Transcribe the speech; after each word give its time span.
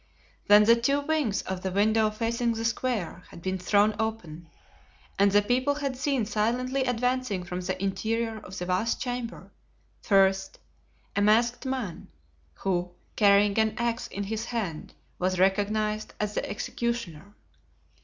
Then 0.47 0.63
the 0.63 0.75
two 0.75 0.99
wings 1.01 1.43
of 1.43 1.61
the 1.61 1.69
window 1.69 2.09
facing 2.09 2.53
the 2.55 2.65
square 2.65 3.21
had 3.29 3.39
been 3.39 3.59
thrown 3.59 3.95
open, 3.99 4.49
and 5.19 5.31
the 5.31 5.43
people 5.43 5.75
had 5.75 5.95
seen 5.95 6.25
silently 6.25 6.83
advancing 6.85 7.43
from 7.43 7.61
the 7.61 7.79
interior 7.79 8.37
of 8.39 8.57
the 8.57 8.65
vast 8.65 8.99
chamber, 8.99 9.51
first, 10.01 10.57
a 11.15 11.21
masked 11.21 11.67
man, 11.67 12.07
who, 12.55 12.89
carrying 13.15 13.59
an 13.59 13.75
axe 13.77 14.07
in 14.07 14.23
his 14.23 14.45
hand, 14.45 14.95
was 15.19 15.37
recognized 15.37 16.15
as 16.19 16.33
the 16.33 16.49
executioner. 16.49 17.35